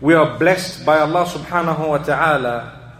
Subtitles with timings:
[0.00, 2.96] we are blessed by Allah subhanahu wa ta'ala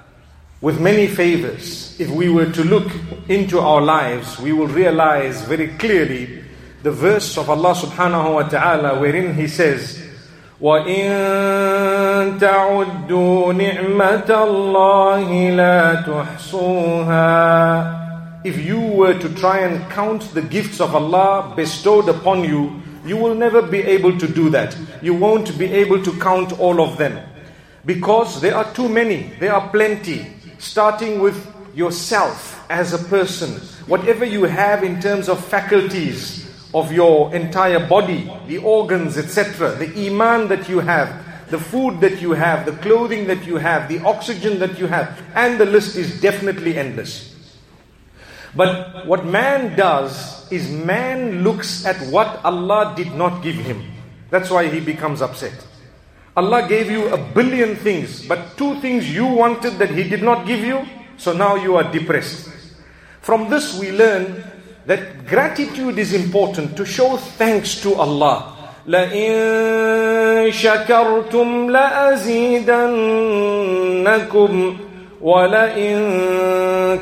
[0.60, 1.98] with many favors.
[1.98, 2.86] If we were to look
[3.28, 6.44] into our lives, we will realize very clearly
[6.84, 10.06] the verse of Allah subhanahu wa ta'ala wherein He says,
[10.61, 17.25] وَإِن تَعُدُّوا نِعْمَةَ اللَّهِ لَا تُحْصُوهَا
[18.45, 23.17] If you were to try and count the gifts of Allah bestowed upon you, you
[23.17, 24.77] will never be able to do that.
[25.01, 27.19] You won't be able to count all of them.
[27.85, 30.25] Because there are too many, there are plenty.
[30.57, 31.35] Starting with
[31.75, 33.51] yourself as a person,
[33.87, 36.38] whatever you have in terms of faculties,
[36.72, 42.20] of your entire body, the organs, etc., the iman that you have, the food that
[42.22, 45.96] you have, the clothing that you have, the oxygen that you have, and the list
[45.96, 47.34] is definitely endless.
[48.54, 53.84] But what man does is man looks at what Allah did not give him.
[54.30, 55.66] That's why he becomes upset.
[56.36, 60.46] Allah gave you a billion things, but two things you wanted that He did not
[60.46, 62.48] give you, so now you are depressed.
[63.20, 64.42] From this, we learn
[64.89, 68.51] that gratitude is important to show thanks to Allah.
[68.87, 72.65] لئن شكرتم لأزيدنكم
[75.21, 75.97] ولئن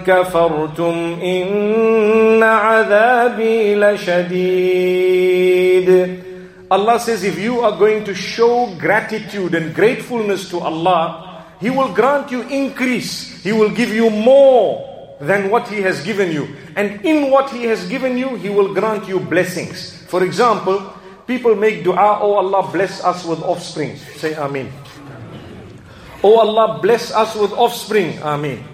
[0.08, 5.44] كفرتم إن عذابي لشديد
[6.72, 11.94] Allah says if you are going to show gratitude and gratefulness to Allah, He will
[11.94, 13.44] grant you increase.
[13.44, 16.49] He will give you more than what He has given you.
[16.77, 20.03] And in what He has given you, He will grant you blessings.
[20.07, 20.93] For example,
[21.27, 23.97] people make dua, Oh Allah, bless us with offspring.
[24.17, 24.71] Say Ameen.
[26.23, 28.19] Oh Allah, bless us with offspring.
[28.23, 28.65] Ameen.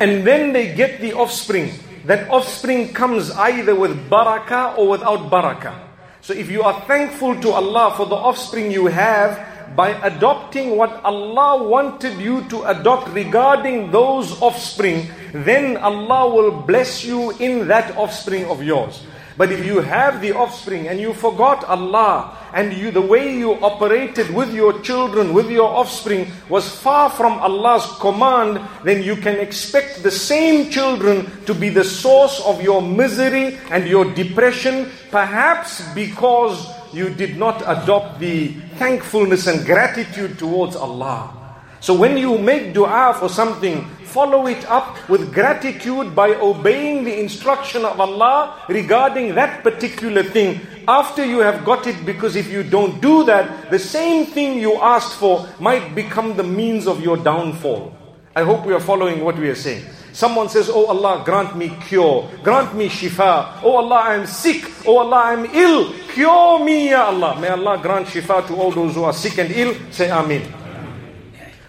[0.00, 1.72] And then they get the offspring.
[2.04, 5.88] That offspring comes either with barakah or without barakah.
[6.20, 11.02] So if you are thankful to Allah for the offspring you have, by adopting what
[11.04, 17.96] Allah wanted you to adopt regarding those offspring, then Allah will bless you in that
[17.96, 19.02] offspring of yours.
[19.36, 23.54] But if you have the offspring and you forgot Allah and you the way you
[23.64, 29.34] operated with your children, with your offspring was far from Allah's command, then you can
[29.40, 35.82] expect the same children to be the source of your misery and your depression, perhaps
[35.94, 41.44] because you did not adopt the thankfulness and gratitude towards Allah.
[41.80, 47.20] So when you make dua for something, follow it up with gratitude by obeying the
[47.20, 52.62] instruction of Allah regarding that particular thing after you have got it because if you
[52.62, 57.16] don't do that, the same thing you asked for might become the means of your
[57.16, 57.92] downfall.
[58.34, 59.84] I hope we are following what we are saying.
[60.14, 63.58] Someone says, Oh Allah, grant me cure, grant me shifa.
[63.64, 64.70] Oh Allah, I am sick.
[64.86, 65.92] Oh Allah, I am ill.
[66.14, 67.38] Cure me, Ya Allah.
[67.40, 69.74] May Allah grant shifa to all those who are sick and ill.
[69.90, 70.46] Say Amin.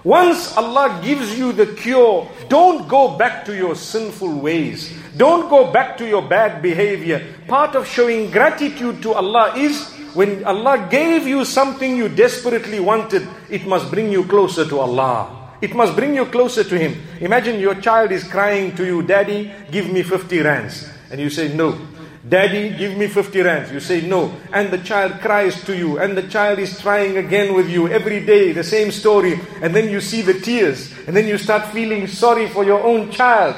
[0.04, 4.94] Once Allah gives you the cure, don't go back to your sinful ways.
[5.18, 7.26] Don't go back to your bad behavior.
[7.48, 13.28] Part of showing gratitude to Allah is when Allah gave you something you desperately wanted,
[13.50, 15.45] it must bring you closer to Allah.
[15.62, 17.02] It must bring you closer to Him.
[17.22, 20.90] Imagine your child is crying to you, Daddy, give me 50 rands.
[21.12, 21.80] And you say, No.
[22.28, 23.72] Daddy, give me 50 rands.
[23.72, 24.36] You say no.
[24.52, 28.26] And the child cries to you, and the child is trying again with you every
[28.26, 29.40] day, the same story.
[29.62, 33.12] And then you see the tears, and then you start feeling sorry for your own
[33.12, 33.56] child.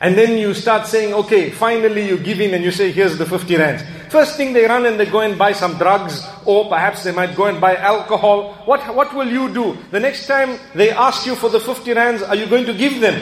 [0.00, 3.26] And then you start saying, okay, finally you give in and you say, here's the
[3.26, 3.82] 50 rands.
[4.09, 7.35] First thing they run and they go and buy some drugs, or perhaps they might
[7.35, 8.53] go and buy alcohol.
[8.65, 9.77] What, what will you do?
[9.91, 12.99] The next time they ask you for the 50 rands, are you going to give
[13.01, 13.19] them?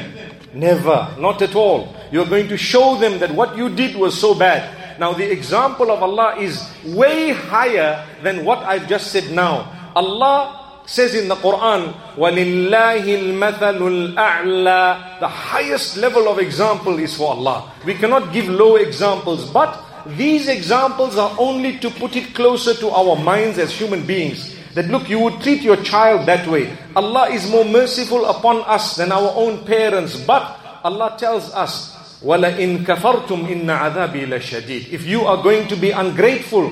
[0.54, 1.96] Never, not at all.
[2.12, 5.00] You're going to show them that what you did was so bad.
[5.00, 9.92] Now, the example of Allah is way higher than what I've just said now.
[9.96, 17.32] Allah says in the Quran, وَلِلَّهِ الْمَثَلُ الْأَعْلَى The highest level of example is for
[17.32, 17.72] Allah.
[17.86, 19.72] We cannot give low examples, but
[20.18, 24.56] these examples are only to put it closer to our minds as human beings.
[24.74, 26.76] that look, you would treat your child that way.
[26.96, 30.16] Allah is more merciful upon us than our own parents.
[30.22, 35.92] But Allah tells us, وَلَئِن كَفَرْتُمْ إِنَّ عَذَابِي لَشَدِيدٌ If you are going to be
[35.92, 36.72] ungrateful,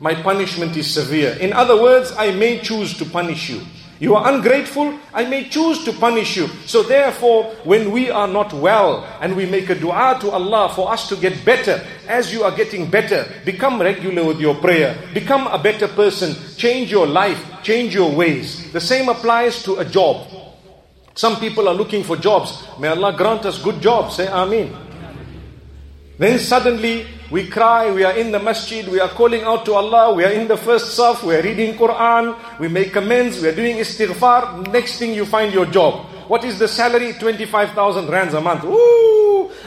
[0.00, 1.36] my punishment is severe.
[1.40, 3.60] In other words, I may choose to punish you.
[3.99, 6.47] You are ungrateful, I may choose to punish you.
[6.65, 10.91] So therefore, when we are not well and we make a dua to Allah for
[10.91, 15.47] us to get better, as you are getting better, become regular with your prayer, become
[15.47, 18.69] a better person, change your life, change your ways.
[18.73, 20.27] The same applies to a job.
[21.13, 22.67] Some people are looking for jobs.
[22.77, 24.19] May Allah grant us good jobs.
[24.19, 24.25] Eh?
[24.25, 24.84] Say Ameen.
[26.17, 30.13] Then suddenly we cry, we are in the masjid, we are calling out to Allah,
[30.13, 33.55] we are in the first saf, we are reading Quran, we make amends, we are
[33.55, 34.71] doing istighfar.
[34.71, 36.05] Next thing you find your job.
[36.27, 37.13] What is the salary?
[37.13, 38.63] 25,000 rands a month.
[38.63, 39.14] Ooh!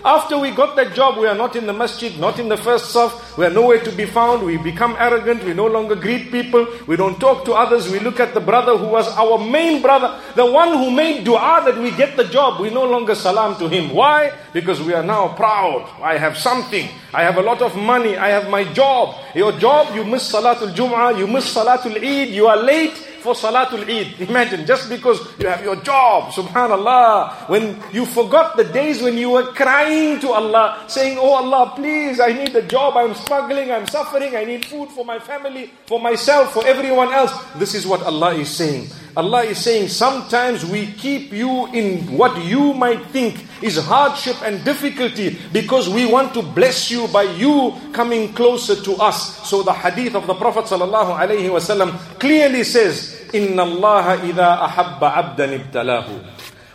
[0.05, 2.95] After we got that job, we are not in the masjid, not in the first
[2.95, 6.67] saf, we are nowhere to be found, we become arrogant, we no longer greet people,
[6.87, 10.21] we don't talk to others, we look at the brother who was our main brother,
[10.35, 13.69] the one who made dua that we get the job, we no longer salam to
[13.69, 13.91] him.
[13.91, 14.33] Why?
[14.53, 15.89] Because we are now proud.
[16.03, 16.89] I have something.
[17.13, 18.17] I have a lot of money.
[18.17, 19.17] I have my job.
[19.35, 23.89] Your job, you miss Salatul Jum'ah, you miss Salatul Eid, you are late for Salatul
[23.89, 24.21] Eid.
[24.29, 29.31] Imagine, just because you have your job, subhanallah, when you forgot the days when you
[29.31, 33.87] were crying to Allah, saying, Oh Allah, please, I need a job, I'm struggling, I'm
[33.87, 37.33] suffering, I need food for my family, for myself, for everyone else.
[37.57, 38.89] This is what Allah is saying.
[39.19, 44.65] Allah is saying, sometimes we keep you in what you might think is hardship and
[44.65, 49.43] difficulty because we want to bless you by you coming closer to us.
[49.49, 55.13] So the hadith of the Prophet sallallahu alaihi wasallam clearly says, Inna Allah idha ahabba
[55.15, 56.25] abdan ibtalahu.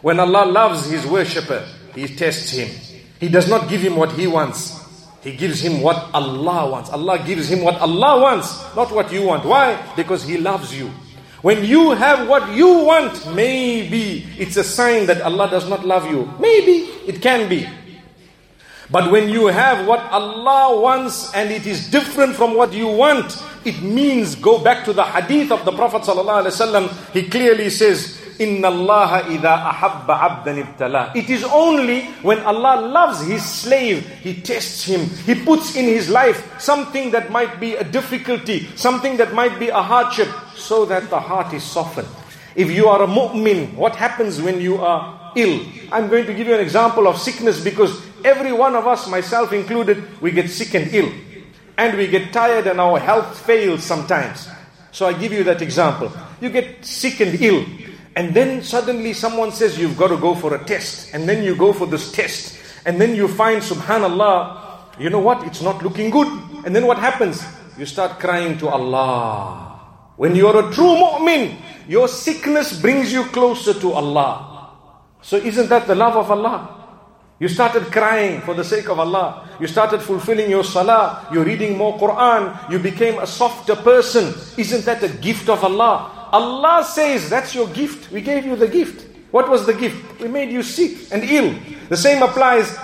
[0.01, 1.63] When Allah loves His worshipper,
[1.95, 2.69] He tests him.
[3.19, 4.83] He does not give him what he wants.
[5.23, 6.89] He gives him what Allah wants.
[6.89, 9.45] Allah gives him what Allah wants, not what you want.
[9.45, 9.79] Why?
[9.95, 10.91] Because He loves you.
[11.41, 16.09] When you have what you want, maybe it's a sign that Allah does not love
[16.11, 16.29] you.
[16.39, 17.67] Maybe it can be.
[18.91, 23.31] But when you have what Allah wants and it is different from what you want,
[23.65, 27.13] it means go back to the hadith of the Prophet ﷺ.
[27.13, 31.15] He clearly says, Inna Allah idha ahabba abdan ibtala.
[31.15, 35.07] It is only when Allah loves His slave, He tests him.
[35.25, 39.69] He puts in his life something that might be a difficulty, something that might be
[39.69, 42.07] a hardship, so that the heart is softened.
[42.55, 45.65] If you are a mu'min, what happens when you are ill?
[45.91, 49.53] I'm going to give you an example of sickness because every one of us, myself
[49.53, 51.11] included, we get sick and ill.
[51.77, 54.47] And we get tired and our health fails sometimes.
[54.91, 56.11] So I give you that example.
[56.39, 57.65] You get sick and ill.
[58.15, 61.13] And then suddenly someone says you've got to go for a test.
[61.13, 62.59] And then you go for this test.
[62.85, 65.43] And then you find, subhanallah, you know what?
[65.47, 66.27] It's not looking good.
[66.65, 67.43] And then what happens?
[67.77, 69.79] You start crying to Allah.
[70.15, 74.69] When you're a true mu'min, your sickness brings you closer to Allah.
[75.21, 76.72] So isn't that the love of Allah?
[77.43, 79.43] You started crying for the sake of Allah.
[79.59, 81.27] You started fulfilling your salah.
[81.27, 82.71] You're reading more Quran.
[82.71, 84.33] You became a softer person.
[84.55, 86.29] Isn't that a gift of Allah?
[86.31, 88.13] Allah says, That's your gift.
[88.13, 89.11] We gave you the gift.
[89.31, 90.21] What was the gift?
[90.21, 91.53] We made you sick and ill.
[91.89, 92.79] The same applies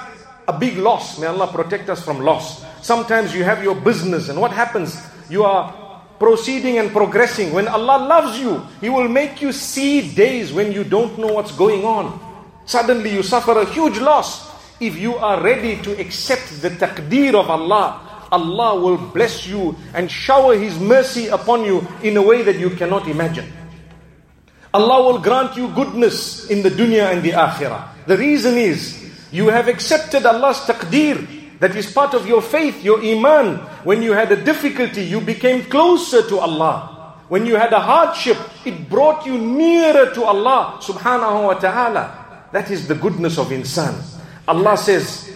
[0.45, 1.17] a big loss.
[1.19, 2.65] May Allah protect us from loss.
[2.83, 4.99] Sometimes you have your business, and what happens?
[5.29, 5.71] You are
[6.19, 7.53] proceeding and progressing.
[7.53, 11.55] When Allah loves you, He will make you see days when you don't know what's
[11.55, 12.19] going on.
[12.65, 14.48] Suddenly you suffer a huge loss.
[14.79, 20.09] If you are ready to accept the taqdeer of Allah, Allah will bless you and
[20.09, 23.51] shower His mercy upon you in a way that you cannot imagine.
[24.73, 28.05] Allah will grant you goodness in the dunya and the akhirah.
[28.05, 31.59] The reason is you have accepted Allah's taqdeer.
[31.59, 33.57] That is part of your faith, your iman.
[33.83, 37.17] When you had a difficulty, you became closer to Allah.
[37.27, 42.47] When you had a hardship, it brought you nearer to Allah subhanahu wa ta'ala.
[42.53, 44.18] That is the goodness of insan.
[44.49, 45.29] Allah says,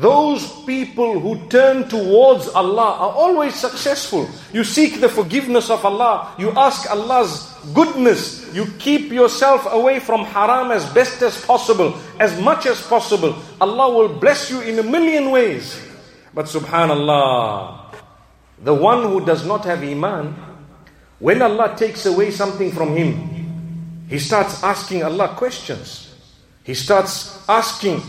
[0.00, 4.28] those people who turn towards Allah are always successful.
[4.52, 6.34] You seek the forgiveness of Allah.
[6.36, 8.52] You ask Allah's goodness.
[8.52, 13.38] You keep yourself away from haram as best as possible, as much as possible.
[13.60, 15.80] Allah will bless you in a million ways.
[16.34, 17.94] But subhanallah,
[18.62, 20.34] the one who does not have iman,
[21.18, 26.12] when Allah takes away something from him, he starts asking Allah questions.
[26.64, 28.02] He starts asking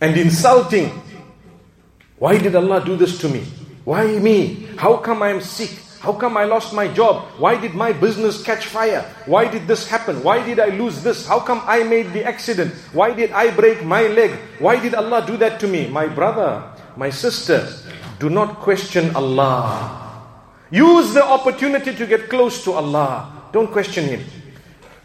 [0.00, 0.90] and insulting.
[2.18, 3.44] Why did Allah do this to me?
[3.84, 4.66] Why me?
[4.76, 5.70] How come I am sick?
[6.00, 7.26] How come I lost my job?
[7.38, 9.02] Why did my business catch fire?
[9.26, 10.22] Why did this happen?
[10.22, 11.26] Why did I lose this?
[11.26, 12.72] How come I made the accident?
[12.92, 14.30] Why did I break my leg?
[14.58, 15.88] Why did Allah do that to me?
[15.88, 16.62] My brother,
[16.96, 17.66] my sister,
[18.18, 20.22] do not question Allah.
[20.70, 23.50] Use the opportunity to get close to Allah.
[23.52, 24.24] Don't question Him.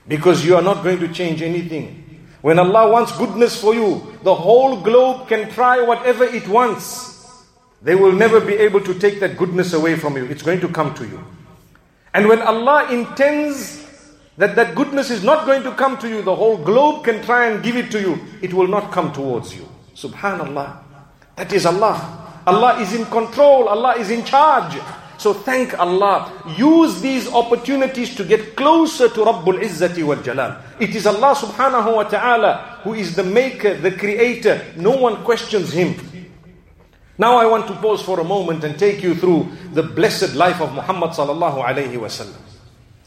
[0.07, 2.02] Because you are not going to change anything.
[2.43, 7.15] When Allah wants goodness for you, the whole globe can try whatever it wants.
[7.81, 10.25] They will never be able to take that goodness away from you.
[10.25, 11.23] It's going to come to you.
[12.13, 13.87] And when Allah intends
[14.35, 17.47] that that goodness is not going to come to you, the whole globe can try
[17.47, 18.19] and give it to you.
[18.41, 19.65] It will not come towards you.
[19.95, 20.83] Subhanallah.
[21.37, 22.41] That is Allah.
[22.45, 23.69] Allah is in control.
[23.69, 24.81] Allah is in charge.
[25.23, 26.27] So thank Allah.
[26.59, 30.59] Use these opportunities to get closer to Rabbul Izzati wal Jalal.
[30.83, 34.59] It is Allah subhanahu wa ta'ala who is the maker, the creator.
[34.75, 35.95] No one questions him.
[37.17, 40.59] Now I want to pause for a moment and take you through the blessed life
[40.59, 42.35] of Muhammad sallallahu alayhi wasallam.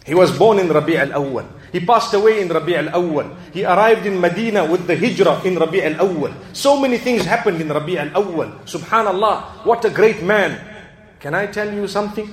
[0.06, 1.44] He was born in Rabi' al-Awwal.
[1.70, 3.52] He passed away in Rabi' al-Awwal.
[3.52, 6.32] He arrived in Medina with the hijrah in Rabi' al-Awwal.
[6.56, 8.64] So many things happened in Rabi' al-Awwal.
[8.64, 10.75] Subhanallah, what a great man.
[11.20, 12.32] Can I tell you something?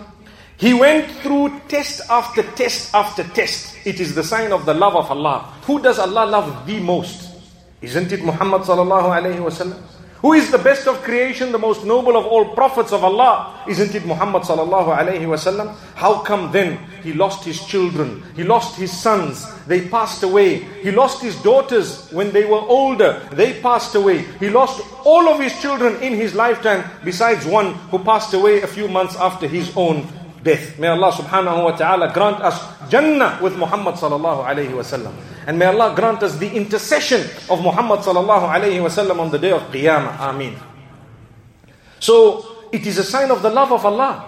[0.58, 3.76] He went through test after test after test.
[3.86, 5.54] It is the sign of the love of Allah.
[5.64, 7.32] Who does Allah love the most?
[7.82, 9.82] Isn't it Muhammad sallallahu alayhi wasallam?
[10.24, 13.60] Who is the best of creation, the most noble of all prophets of Allah?
[13.68, 15.76] Isn't it Muhammad sallallahu alayhi wasallam?
[15.96, 18.24] How come then he lost his children?
[18.34, 19.44] He lost his sons.
[19.68, 20.60] They passed away.
[20.80, 23.20] He lost his daughters when they were older.
[23.34, 24.24] They passed away.
[24.40, 28.68] He lost all of his children in his lifetime besides one who passed away a
[28.68, 30.08] few months after his own
[30.42, 30.80] death.
[30.80, 35.12] May Allah subhanahu wa ta'ala grant us Jannah with Muhammad sallallahu alayhi wa sallam.
[35.48, 39.40] And may Allah grant us the intercession of Muhammad sallallahu alayhi wa sallam on the
[39.40, 40.20] day of Qiyamah.
[40.20, 40.56] Ameen.
[42.00, 44.26] So, it is a sign of the love of Allah.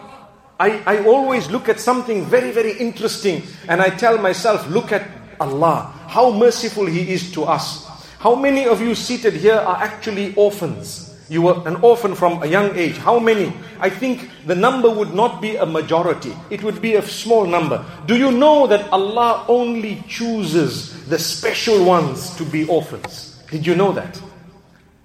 [0.60, 5.06] I, I always look at something very, very interesting and I tell myself, look at
[5.40, 7.86] Allah, how merciful He is to us.
[8.20, 11.14] How many of you seated here are actually orphans?
[11.28, 12.98] You were an orphan from a young age.
[12.98, 13.52] How many?
[13.80, 16.34] I think the number would not be a majority.
[16.50, 17.84] It would be a small number.
[18.06, 23.44] Do you know that Allah only chooses the special ones to be orphans?
[23.50, 24.20] Did you know that?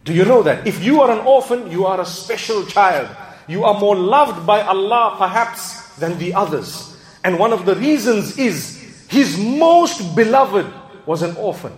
[0.05, 0.67] Do you know that?
[0.67, 3.09] If you are an orphan, you are a special child.
[3.47, 6.97] You are more loved by Allah perhaps than the others.
[7.23, 10.67] And one of the reasons is his most beloved
[11.05, 11.73] was an orphan.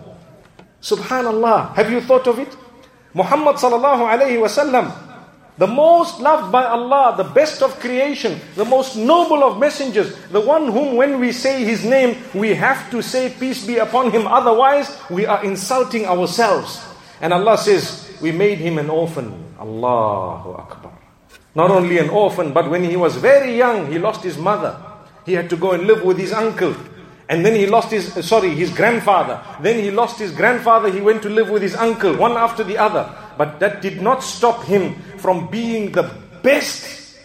[0.81, 1.75] Subhanallah.
[1.75, 2.55] Have you thought of it?
[3.13, 4.91] Muhammad sallallahu alayhi wasallam,
[5.57, 10.41] the most loved by Allah, the best of creation, the most noble of messengers, the
[10.41, 14.25] one whom when we say his name, we have to say peace be upon him,
[14.25, 16.83] otherwise we are insulting ourselves.
[17.21, 19.53] And Allah says, we made him an orphan.
[19.59, 20.91] Allahu Akbar.
[21.55, 24.75] Not only an orphan, but when he was very young, he lost his mother.
[25.25, 26.75] He had to go and live with his uncle.
[27.29, 29.39] And then he lost his, sorry, his grandfather.
[29.61, 30.91] Then he lost his grandfather.
[30.91, 33.09] He went to live with his uncle, one after the other.
[33.37, 36.03] But that did not stop him from being the
[36.43, 37.15] best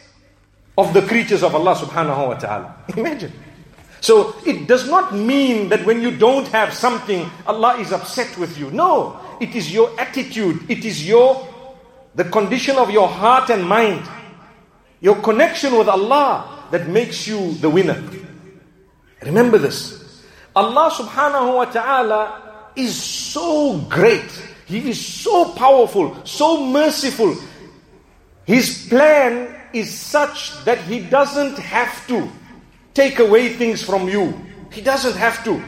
[0.79, 2.77] of the creatures of Allah subhanahu wa ta'ala.
[2.97, 3.33] Imagine.
[3.99, 8.57] So it does not mean that when you don't have something, Allah is upset with
[8.57, 8.71] you.
[8.71, 10.71] No, it is your attitude.
[10.71, 11.43] It is your,
[12.15, 14.07] the condition of your heart and mind.
[15.01, 17.99] Your connection with Allah that makes you the winner.
[19.27, 20.23] Remember this.
[20.55, 24.31] Allah subhanahu wa ta'ala is so great.
[24.67, 27.35] He is so powerful, so merciful.
[28.49, 32.33] His plan is such that He doesn't have to
[32.95, 34.33] take away things from you.
[34.73, 35.63] He doesn't have to.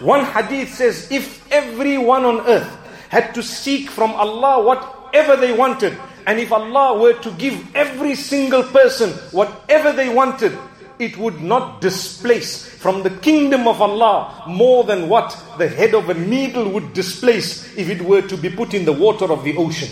[0.00, 2.68] One hadith says, if everyone on earth
[3.10, 8.16] had to seek from Allah whatever they wanted, and if Allah were to give every
[8.16, 10.58] single person whatever they wanted,
[10.98, 16.10] it would not displace from the kingdom of Allah more than what the head of
[16.10, 19.56] a needle would displace if it were to be put in the water of the
[19.56, 19.90] ocean.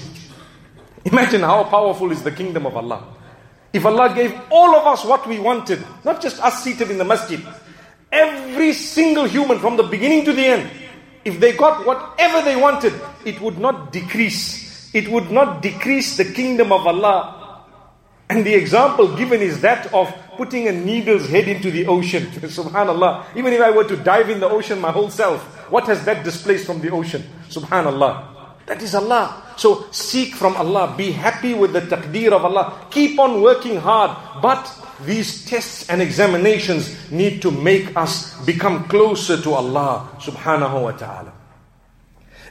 [1.06, 3.04] Imagine how powerful is the kingdom of Allah.
[3.72, 7.04] If Allah gave all of us what we wanted, not just us seated in the
[7.04, 7.40] masjid,
[8.10, 10.70] every single human from the beginning to the end,
[11.24, 12.92] if they got whatever they wanted,
[13.24, 14.92] it would not decrease.
[14.94, 17.62] It would not decrease the kingdom of Allah.
[18.28, 22.26] And the example given is that of putting a needle's head into the ocean.
[22.26, 23.36] Subhanallah.
[23.36, 26.24] Even if I were to dive in the ocean my whole self, what has that
[26.24, 27.22] displaced from the ocean?
[27.48, 28.35] Subhanallah.
[28.66, 29.54] That is Allah.
[29.56, 30.94] So seek from Allah.
[30.96, 32.86] Be happy with the taqdeer of Allah.
[32.90, 34.10] Keep on working hard.
[34.42, 34.70] But
[35.04, 41.32] these tests and examinations need to make us become closer to Allah subhanahu wa ta'ala.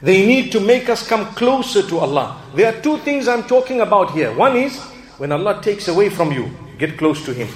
[0.02, 2.40] They need to make us come closer to Allah.
[2.54, 4.32] There are two things I'm talking about here.
[4.32, 4.78] One is
[5.18, 7.48] when Allah takes away from you, get close to Him.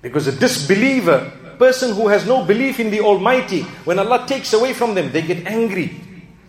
[0.00, 4.72] Because a disbeliever, person who has no belief in the Almighty, when Allah takes away
[4.72, 6.00] from them, they get angry.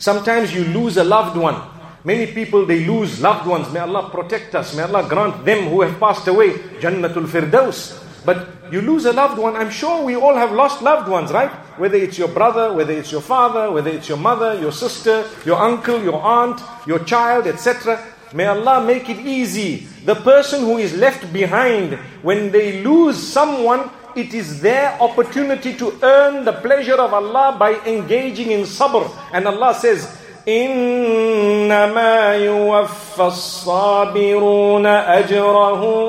[0.03, 1.55] Sometimes you lose a loved one.
[2.03, 3.71] Many people they lose loved ones.
[3.71, 4.75] May Allah protect us.
[4.75, 6.49] May Allah grant them who have passed away
[6.83, 8.03] Jannatul Firdaus.
[8.25, 11.49] But you lose a loved one, I'm sure we all have lost loved ones, right?
[11.79, 15.55] Whether it's your brother, whether it's your father, whether it's your mother, your sister, your
[15.55, 18.03] uncle, your aunt, your child, etc.
[18.33, 19.87] May Allah make it easy.
[20.03, 21.93] The person who is left behind,
[22.23, 27.74] when they lose someone, it is their opportunity to earn the pleasure of Allah by
[27.86, 29.10] engaging in sabr.
[29.32, 30.08] And Allah says,
[30.48, 36.08] إنما يوفى الصابرون أجرهم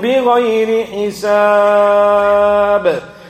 [0.00, 2.36] بغير حساب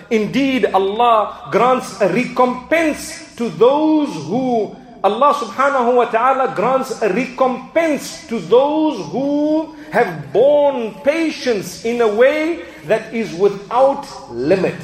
[0.08, 4.70] Indeed, Allah grants a recompense to those who
[5.02, 12.08] Allah subhanahu wa ta'ala grants a recompense to those who have borne patience in a
[12.08, 14.79] way that is without limit.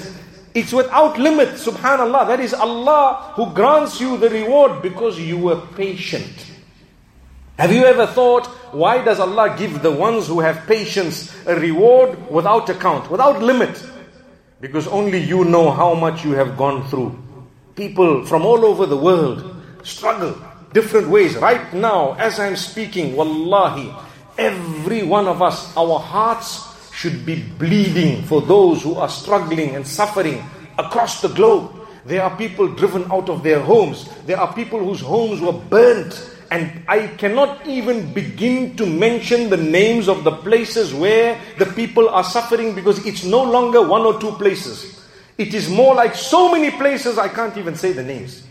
[0.54, 2.28] It's without limit, subhanallah.
[2.28, 6.34] That is Allah who grants you the reward because you were patient.
[7.60, 12.30] Have you ever thought, why does Allah give the ones who have patience a reward
[12.30, 13.84] without account, without limit?
[14.62, 17.18] Because only you know how much you have gone through.
[17.76, 20.36] People from all over the world struggle
[20.74, 21.36] different ways.
[21.38, 23.94] Right now, as I'm speaking, wallahi,
[24.38, 26.67] every one of us, our hearts
[26.98, 30.44] should be bleeding for those who are struggling and suffering
[30.80, 31.72] across the globe.
[32.08, 34.10] There are people driven out of their homes.
[34.26, 36.18] There are people whose homes were burnt.
[36.50, 42.10] And I cannot even begin to mention the names of the places where the people
[42.10, 45.00] are suffering because it's no longer one or two places.
[45.38, 48.42] It is more like so many places I can't even say the names.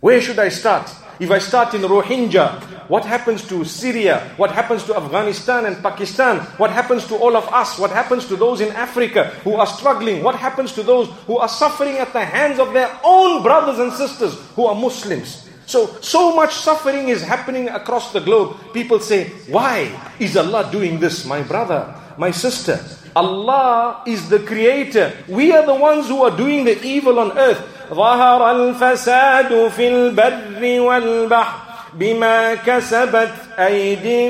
[0.00, 0.90] Where should I start?
[1.20, 4.34] If I start in Rohingya, what happens to Syria?
[4.36, 6.40] What happens to Afghanistan and Pakistan?
[6.58, 7.78] What happens to all of us?
[7.78, 10.22] What happens to those in Africa who are struggling?
[10.22, 13.92] What happens to those who are suffering at the hands of their own brothers and
[13.92, 15.48] sisters who are Muslims?
[15.66, 18.56] So, so much suffering is happening across the globe.
[18.74, 21.24] People say, why is Allah doing this?
[21.24, 22.84] My brother, my sister,
[23.16, 25.12] Allah is the creator.
[25.28, 27.62] We are the ones who are doing the evil on earth.
[27.92, 31.58] ظهر الفساد في البر والبحر
[31.94, 34.26] بما كسبت أيدي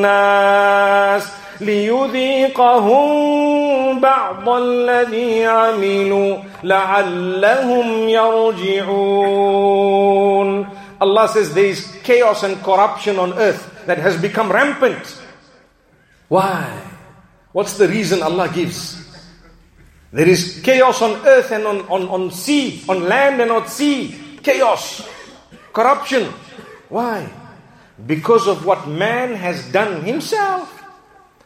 [0.00, 1.28] الناس
[1.60, 3.10] ليذيقهم
[4.00, 9.60] بعض الذي عملوا لعلهم يرجعون
[11.02, 15.00] Allah says there is chaos and corruption on earth that has become rampant.
[16.28, 16.68] Why?
[17.52, 18.99] What's the reason Allah gives?
[20.12, 24.14] There is chaos on earth and on, on, on sea, on land and on sea.
[24.42, 25.06] Chaos,
[25.72, 26.24] corruption.
[26.88, 27.30] Why?
[28.06, 30.82] Because of what man has done himself.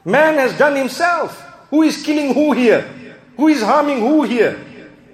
[0.05, 1.41] Man has done himself.
[1.69, 2.89] Who is killing who here?
[3.37, 4.59] Who is harming who here?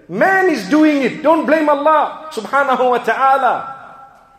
[0.08, 1.22] Man is doing it.
[1.22, 3.56] Don't blame Allah subhanahu wa ta'ala.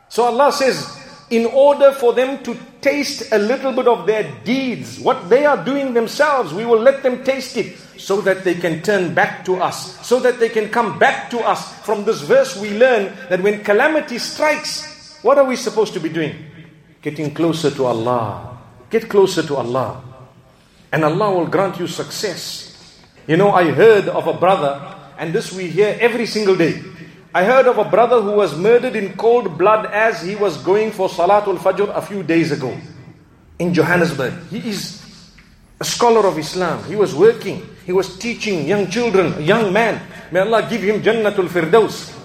[0.08, 0.88] So Allah says,
[1.30, 5.64] in order for them to taste a little bit of their deeds, what they are
[5.64, 9.56] doing themselves, we will let them taste it so that they can turn back to
[9.62, 11.74] us, so that they can come back to us.
[11.86, 16.10] From this verse, we learn that when calamity strikes, what are we supposed to be
[16.10, 16.36] doing?
[17.02, 18.58] Getting closer to Allah.
[18.90, 20.04] Get closer to Allah.
[20.92, 23.00] And Allah will grant you success.
[23.28, 24.82] You know, I heard of a brother,
[25.18, 26.82] and this we hear every single day.
[27.34, 30.92] I heard of a brother who was murdered in cold blood as he was going
[30.92, 32.76] for Salatul Fajr a few days ago
[33.58, 34.34] in Johannesburg.
[34.50, 35.00] He is
[35.80, 36.84] a scholar of Islam.
[36.86, 37.68] He was working.
[37.86, 40.02] He was teaching young children, a young man.
[40.32, 42.18] May Allah give him Jannatul Firdaus.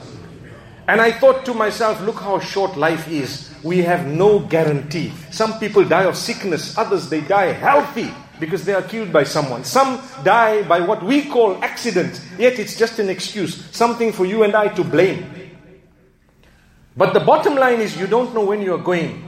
[0.88, 3.52] And I thought to myself, look how short life is.
[3.62, 5.12] We have no guarantee.
[5.30, 9.64] Some people die of sickness, others they die healthy because they are killed by someone.
[9.64, 14.44] Some die by what we call accident, yet it's just an excuse, something for you
[14.44, 15.26] and I to blame.
[16.96, 19.22] But the bottom line is you don't know when you are going.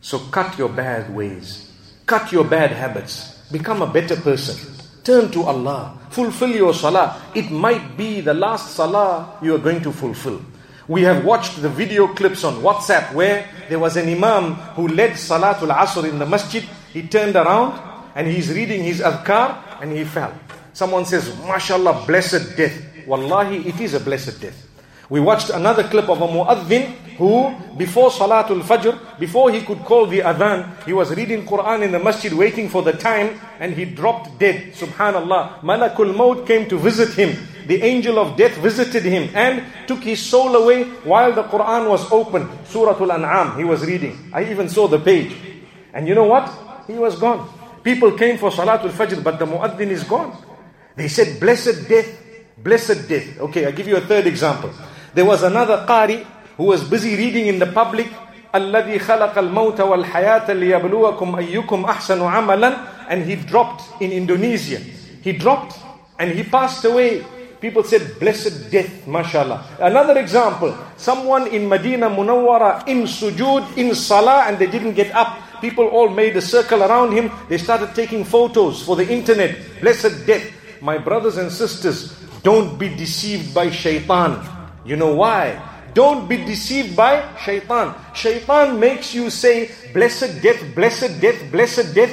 [0.00, 1.70] So cut your bad ways,
[2.06, 4.71] cut your bad habits, become a better person.
[5.04, 5.98] Turn to Allah.
[6.10, 7.20] Fulfill your salah.
[7.34, 10.40] It might be the last salah you are going to fulfill.
[10.86, 15.12] We have watched the video clips on WhatsApp where there was an imam who led
[15.12, 16.62] Salatul Asr in the masjid.
[16.92, 17.80] He turned around
[18.14, 20.32] and he's reading his adhkar and he fell.
[20.72, 23.06] Someone says, MashaAllah, blessed death.
[23.06, 24.68] Wallahi, it is a blessed death.
[25.08, 30.06] We watched another clip of a muaddin who, before Salatul Fajr, before he could call
[30.06, 33.84] the adhan, he was reading Quran in the masjid waiting for the time and he
[33.84, 34.72] dropped dead.
[34.74, 35.60] Subhanallah.
[35.60, 37.38] Malakul Maut came to visit him.
[37.68, 42.10] The angel of death visited him and took his soul away while the Quran was
[42.10, 42.48] open.
[42.66, 44.30] Suratul An'am, he was reading.
[44.32, 45.32] I even saw the page.
[45.94, 46.50] And you know what?
[46.88, 47.48] He was gone.
[47.84, 50.36] People came for Salatul Fajr, but the muaddin is gone.
[50.96, 52.18] They said, Blessed death,
[52.58, 53.38] blessed death.
[53.38, 54.72] Okay, I'll give you a third example.
[55.14, 56.26] There was another Qari
[56.57, 58.07] who was busy reading in the public
[58.55, 62.73] الذي خلق الموت والحياة ليبلوكم أيكم أحسن عملا
[63.09, 64.79] and he dropped in Indonesia.
[65.21, 65.77] He dropped
[66.19, 67.23] and he passed away.
[67.61, 69.65] People said, blessed death, mashallah.
[69.79, 75.39] Another example, someone in Medina Munawwara in sujood, in salah, and they didn't get up.
[75.59, 77.31] People all made a circle around him.
[77.49, 79.57] They started taking photos for the internet.
[79.81, 80.45] Blessed death.
[80.81, 84.37] My brothers and sisters, don't be deceived by shaitan.
[84.85, 85.59] You know why?
[85.94, 87.94] Don't be deceived by shaitan.
[88.14, 92.12] Shaitan makes you say, blessed death, blessed death, blessed death.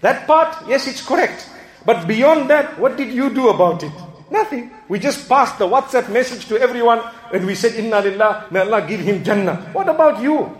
[0.00, 1.48] That part, yes, it's correct.
[1.84, 3.92] But beyond that, what did you do about it?
[4.30, 4.70] Nothing.
[4.88, 8.86] We just passed the WhatsApp message to everyone and we said, Inna lillah, may Allah
[8.86, 9.70] give him Jannah.
[9.72, 10.50] What about you?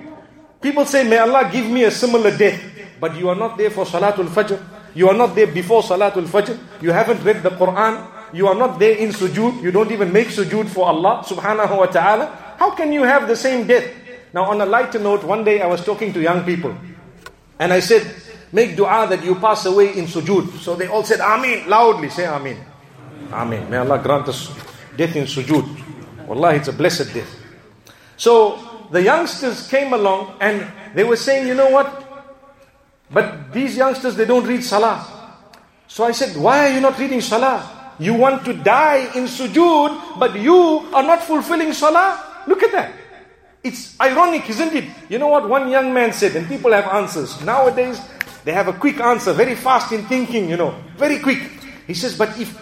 [0.61, 2.61] People say, may Allah give me a similar death.
[3.01, 4.61] But you are not there for Salatul Fajr.
[4.95, 6.59] You are not there before Salatul Fajr.
[6.83, 8.07] You haven't read the Quran.
[8.35, 9.63] You are not there in sujood.
[9.63, 12.50] You don't even make sujood for Allah subhanahu wa ta'ala.
[12.61, 13.89] How can you have the same death?
[14.35, 16.77] Now on a lighter note, one day I was talking to young people.
[17.59, 18.05] And I said,
[18.53, 20.61] make dua that you pass away in sujood.
[20.61, 21.67] So they all said, Ameen.
[21.71, 22.59] Loudly say Ameen.
[23.33, 23.71] Ameen.
[23.71, 24.53] May Allah grant us
[24.95, 25.65] death in sujood.
[26.27, 27.35] Wallahi, it's a blessed death.
[28.19, 28.61] So
[28.93, 31.89] the youngsters came along and they were saying, you know what?
[33.11, 35.01] But these youngsters, they don't read salah.
[35.89, 37.95] So I said, why are you not reading salah?
[37.99, 42.27] You want to die in sujood, but you are not fulfilling salah?
[42.51, 42.93] Look at that.
[43.63, 44.91] It's ironic, isn't it?
[45.09, 47.41] You know what one young man said, and people have answers.
[47.43, 48.01] Nowadays,
[48.45, 51.39] they have a quick answer, very fast in thinking, you know, very quick.
[51.87, 52.61] He says, but if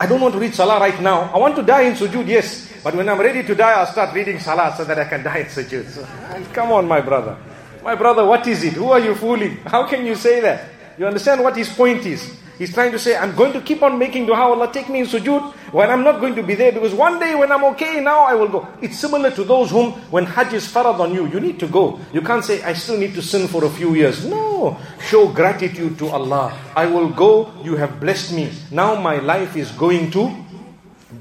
[0.00, 2.72] I don't want to read salah right now, I want to die in sujood, yes.
[2.82, 5.38] But when I'm ready to die, I'll start reading salah so that I can die
[5.40, 5.86] in sujood.
[5.90, 6.06] So,
[6.54, 7.36] come on, my brother.
[7.84, 8.72] My brother, what is it?
[8.72, 9.58] Who are you fooling?
[9.66, 10.70] How can you say that?
[10.96, 12.34] You understand what his point is?
[12.58, 15.06] He's trying to say, I'm going to keep on making dua, Allah take me in
[15.06, 18.20] sujood, when I'm not going to be there, because one day when I'm okay, now
[18.24, 18.66] I will go.
[18.80, 22.00] It's similar to those whom, when Hajj is farad on you, you need to go.
[22.14, 24.24] You can't say, I still need to sin for a few years.
[24.24, 24.78] No.
[25.00, 26.58] Show gratitude to Allah.
[26.74, 28.50] I will go, you have blessed me.
[28.70, 30.34] Now my life is going to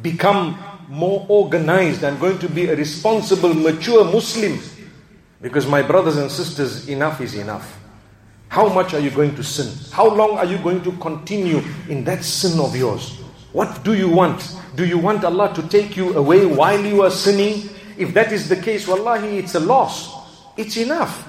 [0.01, 2.03] become more organized.
[2.03, 4.59] I'm going to be a responsible, mature Muslim.
[5.41, 7.84] Because my brothers and sisters, enough is enough.
[8.49, 9.71] How much are you going to sin?
[9.91, 13.19] How long are you going to continue in that sin of yours?
[13.51, 14.55] What do you want?
[14.75, 17.69] Do you want Allah to take you away while you are sinning?
[17.97, 20.13] If that is the case, wallahi, it's a loss.
[20.57, 21.27] It's enough.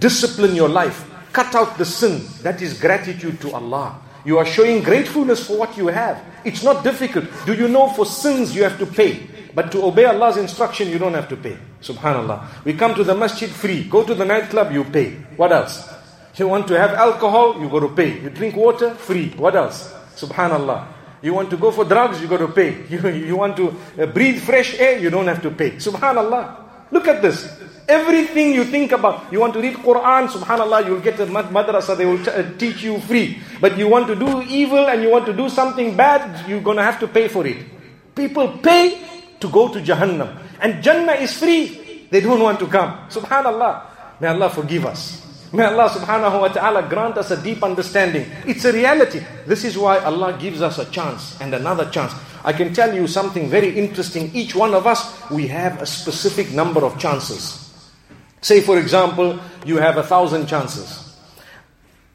[0.00, 1.08] Discipline your life.
[1.32, 2.22] Cut out the sin.
[2.42, 4.00] That is gratitude to Allah.
[4.24, 6.22] You are showing gratefulness for what you have.
[6.44, 7.26] It's not difficult.
[7.46, 9.26] Do you know for sins you have to pay?
[9.54, 11.56] But to obey Allah's instruction, you don't have to pay.
[11.80, 12.64] Subhanallah.
[12.64, 13.84] We come to the masjid free.
[13.84, 15.12] Go to the nightclub, you pay.
[15.36, 15.88] What else?
[16.38, 18.20] You want to have alcohol, you got to pay.
[18.20, 19.30] You drink water, free.
[19.30, 19.92] What else?
[20.14, 20.86] Subhanallah.
[21.20, 22.86] You want to go for drugs, you got to pay.
[22.88, 25.72] You, you want to uh, breathe fresh air, you don't have to pay.
[25.72, 26.90] Subhanallah.
[26.92, 27.58] Look at this.
[27.88, 32.06] Everything you think about, you want to read Quran, subhanallah, you'll get a madrasa, they
[32.06, 33.38] will uh, teach you free.
[33.60, 36.76] But you want to do evil and you want to do something bad, you're going
[36.76, 37.58] to have to pay for it.
[38.14, 39.00] People pay
[39.40, 40.38] to go to Jahannam.
[40.60, 42.06] And Jannah is free.
[42.10, 43.08] They don't want to come.
[43.08, 44.20] Subhanallah.
[44.20, 45.27] May Allah forgive us.
[45.52, 48.26] May Allah subhanahu wa ta'ala grant us a deep understanding.
[48.46, 49.24] It's a reality.
[49.46, 52.12] This is why Allah gives us a chance and another chance.
[52.44, 54.30] I can tell you something very interesting.
[54.34, 57.64] Each one of us, we have a specific number of chances.
[58.42, 61.16] Say, for example, you have a thousand chances.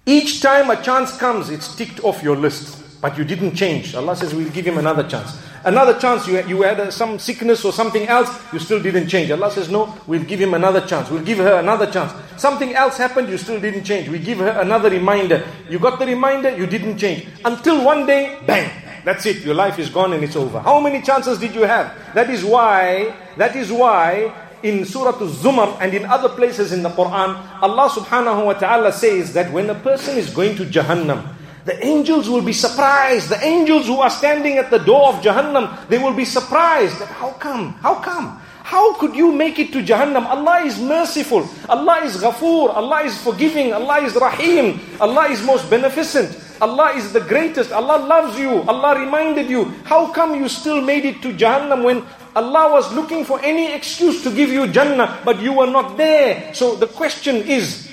[0.05, 2.82] Each time a chance comes, it's ticked off your list.
[3.03, 3.95] But you didn't change.
[3.95, 5.37] Allah says, we'll give him another chance.
[5.65, 9.29] Another chance, you, you had some sickness or something else, you still didn't change.
[9.29, 11.09] Allah says, no, we'll give him another chance.
[11.09, 12.13] We'll give her another chance.
[12.37, 14.07] Something else happened, you still didn't change.
[14.07, 15.45] We give her another reminder.
[15.69, 17.27] You got the reminder, you didn't change.
[17.43, 18.71] Until one day, bang,
[19.03, 19.43] that's it.
[19.43, 20.61] Your life is gone and it's over.
[20.61, 21.93] How many chances did you have?
[22.15, 26.89] That is why, that is why in Surah Al-Zumar and in other places in the
[26.89, 31.35] Quran, Allah subhanahu wa ta'ala says that when a person is going to Jahannam,
[31.65, 33.29] the angels will be surprised.
[33.29, 36.99] The angels who are standing at the door of Jahannam, they will be surprised.
[36.99, 37.73] That how come?
[37.79, 38.39] How come?
[38.63, 40.25] How could you make it to Jahannam?
[40.25, 41.47] Allah is merciful.
[41.69, 42.73] Allah is ghafoor.
[42.73, 43.73] Allah is forgiving.
[43.73, 44.79] Allah is rahim.
[44.99, 46.39] Allah is most beneficent.
[46.59, 47.71] Allah is the greatest.
[47.71, 48.63] Allah loves you.
[48.63, 49.65] Allah reminded you.
[49.83, 52.03] How come you still made it to Jahannam when
[52.35, 56.53] Allah was looking for any excuse to give you Jannah, but you were not there?
[56.53, 57.92] So the question is,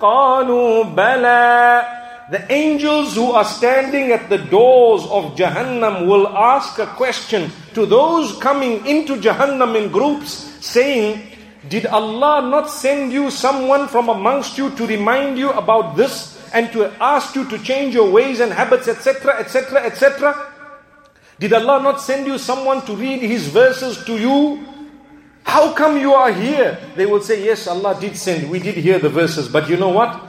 [0.00, 1.96] قالوا بلى
[2.28, 7.86] the angels who are standing at the doors of Jahannam will ask a question to
[7.86, 11.22] those coming into Jahannam in groups, saying,
[11.68, 16.72] Did Allah not send you someone from amongst you to remind you about this and
[16.72, 20.34] to ask you to change your ways and habits, etc., etc., etc.?
[21.38, 24.66] Did Allah not send you someone to read His verses to you?
[25.43, 26.77] How come you are here?
[26.95, 28.49] They will say, Yes, Allah did send.
[28.49, 30.21] We did hear the verses, but you know what?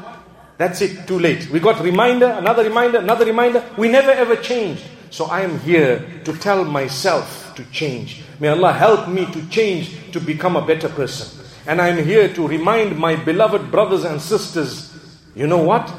[0.58, 1.48] That's it, too late.
[1.50, 3.64] We got reminder, another reminder, another reminder.
[3.76, 4.84] We never ever changed.
[5.10, 8.22] So I am here to tell myself to change.
[8.40, 11.44] May Allah help me to change to become a better person.
[11.66, 14.92] And I am here to remind my beloved brothers and sisters
[15.34, 15.90] you know what?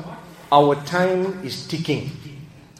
[0.51, 2.11] Our time is ticking.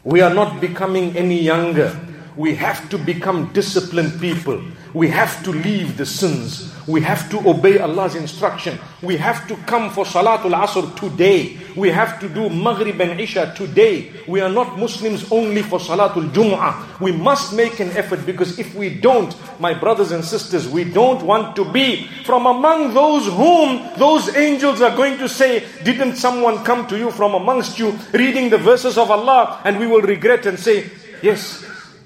[0.04, 1.98] We are not becoming any younger.
[2.36, 4.60] We have to become disciplined people.
[4.92, 6.72] We have to leave the sins.
[6.86, 8.78] We have to obey Allah's instruction.
[9.02, 11.58] We have to come for Salatul Asr today.
[11.76, 14.12] We have to do Maghrib and Isha today.
[14.28, 17.00] We are not Muslims only for Salatul Jum'ah.
[17.00, 21.22] We must make an effort because if we don't, my brothers and sisters, we don't
[21.22, 26.64] want to be from among those whom those angels are going to say, Didn't someone
[26.64, 29.60] come to you from amongst you reading the verses of Allah?
[29.64, 30.90] And we will regret and say,
[31.22, 31.64] Yes,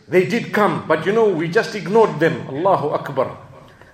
[0.09, 2.49] they did come, but you know, we just ignored them.
[2.49, 3.37] Allahu Akbar.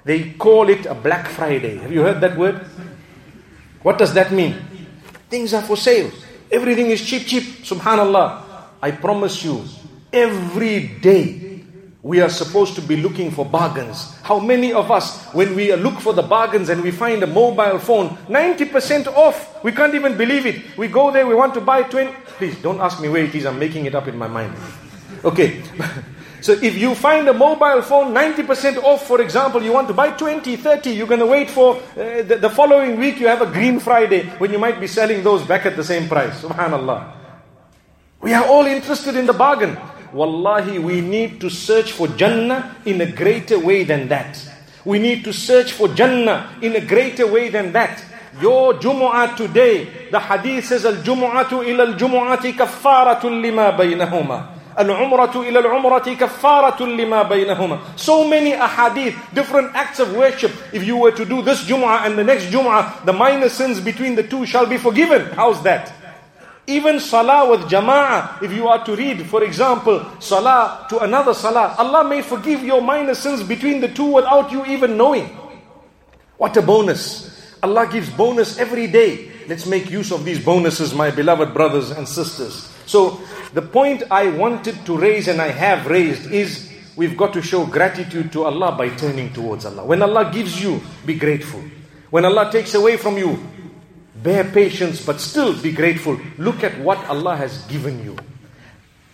[0.05, 1.79] They call it a Black Friday.
[1.79, 2.61] Have you heard that word?
[3.83, 4.55] What does that mean?
[5.29, 6.11] Things are for sale.
[6.51, 7.43] Everything is cheap, cheap.
[7.65, 8.43] Subhanallah.
[8.81, 9.65] I promise you,
[10.13, 11.65] every day
[12.03, 14.15] we are supposed to be looking for bargains.
[14.23, 17.79] How many of us, when we look for the bargains and we find a mobile
[17.79, 20.77] phone, 90% off, we can't even believe it.
[20.77, 22.13] We go there, we want to buy 20.
[22.37, 24.55] Please don't ask me where it is, I'm making it up in my mind.
[25.25, 25.63] Okay.
[26.45, 30.11] So if you find a mobile phone 90% off, for example, you want to buy
[30.11, 33.47] 20, 30, you're going to wait for uh, the, the, following week you have a
[33.47, 36.43] green Friday when you might be selling those back at the same price.
[36.43, 37.15] Subhanallah.
[38.21, 39.79] We are all interested in the bargain.
[40.13, 44.37] Wallahi, we need to search for Jannah in a greater way than that.
[44.85, 48.05] We need to search for Jannah in a greater way than that.
[48.39, 54.54] Your Jumu'ah today, the hadith says, Al-Jumu'atu ila al-Jumu'ati kaffaratun lima baynahuma.
[54.77, 57.99] Al-umratu ila al-umrati kaffaratun lima baynahuma.
[57.99, 60.53] So many ahadith, different acts of worship.
[60.73, 64.15] If you were to do this Jum'ah and the next Jum'ah, the minor sins between
[64.15, 65.27] the two shall be forgiven.
[65.35, 65.93] How's that?
[66.67, 71.75] Even salah with jama'ah, if you are to read, for example, salah to another salah,
[71.77, 75.27] Allah may forgive your minor sins between the two without you even knowing.
[76.39, 77.31] What a bonus!
[77.63, 79.31] Allah gives bonus every day.
[79.47, 82.73] Let's make use of these bonuses, my beloved brothers and sisters.
[82.87, 83.21] So,
[83.55, 87.65] the point I wanted to raise and I have raised is we've got to show
[87.65, 89.85] gratitude to Allah by turning towards Allah.
[89.85, 91.63] When Allah gives you, be grateful.
[92.11, 93.39] When Allah takes away from you,
[94.17, 96.19] bear patience but still be grateful.
[96.37, 98.17] Look at what Allah has given you.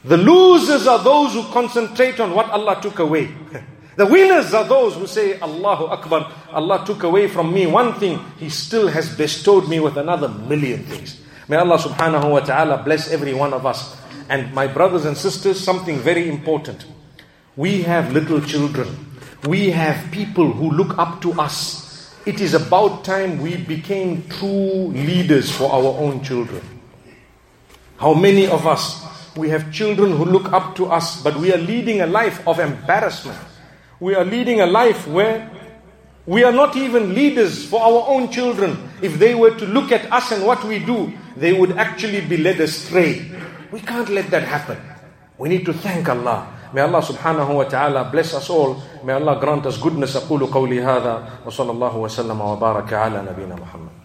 [0.04, 3.28] The losers are those who concentrate on what Allah took away.
[3.96, 8.18] The winners are those who say, Allahu Akbar, Allah took away from me one thing,
[8.38, 11.20] He still has bestowed me with another million things.
[11.48, 13.99] May Allah subhanahu wa ta'ala bless every one of us.
[14.30, 16.86] And my brothers and sisters, something very important.
[17.56, 18.86] We have little children.
[19.44, 22.14] We have people who look up to us.
[22.24, 26.62] It is about time we became true leaders for our own children.
[27.96, 29.04] How many of us,
[29.36, 32.60] we have children who look up to us, but we are leading a life of
[32.60, 33.38] embarrassment.
[33.98, 35.50] We are leading a life where
[36.24, 38.78] we are not even leaders for our own children.
[39.02, 42.36] If they were to look at us and what we do, they would actually be
[42.36, 43.28] led astray.
[43.71, 44.77] We can't let that happen.
[45.37, 46.47] We need to thank Allah.
[46.73, 48.79] May Allah subhanahu wa ta'ala bless us all.
[49.03, 50.15] May Allah grant us goodness.
[50.15, 53.98] أقول قولي هذا وصلى الله وسلم وبارك على نبينا محمد